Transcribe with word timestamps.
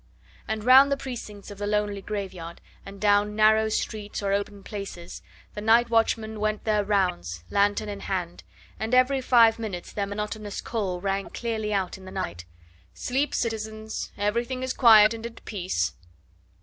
And 0.47 0.63
round 0.63 0.91
the 0.91 0.97
precincts 0.97 1.51
of 1.51 1.59
the 1.59 1.67
lonely 1.67 2.01
graveyard, 2.01 2.59
and 2.87 2.99
down 2.99 3.35
narrow 3.35 3.69
streets 3.69 4.23
or 4.23 4.33
open 4.33 4.63
places, 4.63 5.21
the 5.53 5.61
night 5.61 5.91
watchmen 5.91 6.39
went 6.39 6.63
their 6.63 6.83
rounds, 6.83 7.43
lanthorn 7.51 7.87
in 7.87 7.99
hand, 7.99 8.43
and 8.79 8.95
every 8.95 9.21
five 9.21 9.59
minutes 9.59 9.93
their 9.93 10.07
monotonous 10.07 10.59
call 10.59 10.99
rang 11.01 11.29
clearly 11.29 11.71
out 11.71 11.99
in 11.99 12.05
the 12.05 12.11
night: 12.11 12.45
"Sleep, 12.95 13.35
citizens! 13.35 14.11
everything 14.17 14.63
is 14.63 14.73
quiet 14.73 15.13
and 15.13 15.23
at 15.27 15.45
peace!" 15.45 15.93